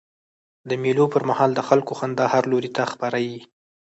[0.69, 3.39] د مېلو پر مهال د خلکو خندا هر لور ته خپره يي.